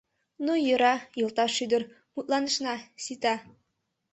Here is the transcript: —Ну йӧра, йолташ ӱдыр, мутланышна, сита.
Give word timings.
—Ну 0.45 0.53
йӧра, 0.67 0.95
йолташ 1.19 1.53
ӱдыр, 1.63 1.83
мутланышна, 2.13 2.75
сита. 3.03 3.35